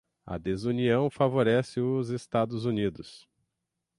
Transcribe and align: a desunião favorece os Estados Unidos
a 0.25 0.35
desunião 0.35 1.11
favorece 1.11 1.79
os 1.79 2.09
Estados 2.09 2.65
Unidos 2.65 3.29